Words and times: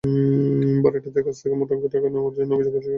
ভাড়াটেদের 0.83 1.23
কাছ 1.23 1.35
থেকে 1.41 1.55
মোটা 1.55 1.73
অঙ্কের 1.75 1.91
টাকা 1.93 2.07
নেওয়ার 2.07 2.27
অভিযোগ 2.27 2.49
অস্বীকার 2.51 2.71
করেন 2.71 2.79
তিনি। 2.79 2.89